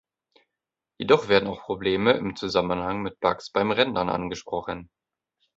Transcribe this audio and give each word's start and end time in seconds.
Jedoch 0.99 1.27
werden 1.27 1.47
auch 1.47 1.61
Probleme 1.65 2.13
im 2.13 2.35
Zusammenhang 2.35 3.03
mit 3.03 3.19
Bugs 3.19 3.51
beim 3.51 3.69
Rendern 3.69 4.09
angesprochen. 4.09 4.89